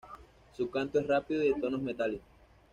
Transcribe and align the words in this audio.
Su 0.57 0.71
canto 0.71 0.99
es 0.99 1.05
rápido 1.05 1.43
y 1.43 1.49
de 1.53 1.61
tonos 1.61 1.79
metálicos. 1.79 2.25